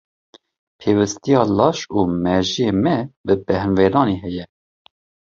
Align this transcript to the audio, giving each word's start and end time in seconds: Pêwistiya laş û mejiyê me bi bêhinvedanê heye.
Pêwistiya 0.79 1.41
laş 1.57 1.79
û 1.97 1.99
mejiyê 2.23 2.69
me 2.83 2.97
bi 3.25 3.33
bêhinvedanê 3.45 4.15
heye. 4.23 4.45